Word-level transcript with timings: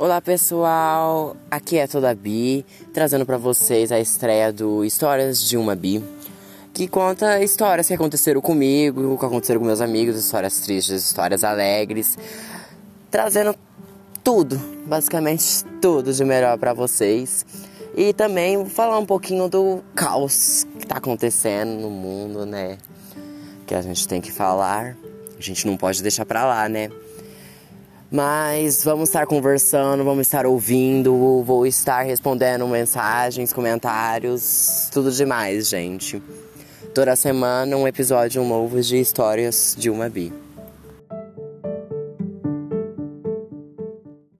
Olá 0.00 0.20
pessoal, 0.20 1.36
aqui 1.50 1.76
é 1.76 1.88
Toda 1.88 2.14
Bi, 2.14 2.64
trazendo 2.94 3.26
para 3.26 3.36
vocês 3.36 3.90
a 3.90 3.98
estreia 3.98 4.52
do 4.52 4.84
Histórias 4.84 5.42
de 5.42 5.56
uma 5.56 5.74
Bi, 5.74 6.00
que 6.72 6.86
conta 6.86 7.42
histórias 7.42 7.88
que 7.88 7.94
aconteceram 7.94 8.40
comigo, 8.40 9.18
que 9.18 9.26
aconteceram 9.26 9.58
com 9.58 9.66
meus 9.66 9.80
amigos, 9.80 10.14
histórias 10.14 10.60
tristes, 10.60 11.02
histórias 11.02 11.42
alegres, 11.42 12.16
trazendo 13.10 13.56
tudo, 14.22 14.56
basicamente 14.86 15.64
tudo 15.82 16.12
de 16.12 16.24
melhor 16.24 16.56
para 16.58 16.72
vocês. 16.72 17.44
E 17.96 18.12
também 18.12 18.66
falar 18.66 19.00
um 19.00 19.06
pouquinho 19.06 19.48
do 19.48 19.82
caos 19.96 20.64
que 20.78 20.86
tá 20.86 20.98
acontecendo 20.98 21.80
no 21.80 21.90
mundo, 21.90 22.46
né? 22.46 22.78
Que 23.66 23.74
a 23.74 23.82
gente 23.82 24.06
tem 24.06 24.20
que 24.20 24.30
falar. 24.30 24.96
A 25.36 25.42
gente 25.42 25.66
não 25.66 25.76
pode 25.76 26.00
deixar 26.04 26.24
pra 26.24 26.46
lá, 26.46 26.68
né? 26.68 26.88
Mas 28.10 28.82
vamos 28.82 29.10
estar 29.10 29.26
conversando, 29.26 30.02
vamos 30.02 30.26
estar 30.26 30.46
ouvindo, 30.46 31.42
vou 31.44 31.66
estar 31.66 32.00
respondendo 32.02 32.66
mensagens, 32.66 33.52
comentários, 33.52 34.88
tudo 34.90 35.12
demais, 35.12 35.68
gente. 35.68 36.22
Toda 36.94 37.14
semana 37.14 37.76
um 37.76 37.86
episódio 37.86 38.42
novo 38.42 38.80
de 38.80 38.98
histórias 38.98 39.76
de 39.78 39.90
uma 39.90 40.08
bi. 40.08 40.32